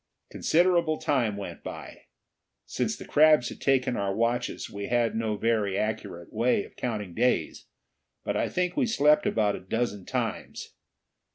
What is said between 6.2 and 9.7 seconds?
way of counting days; but I think we slept about a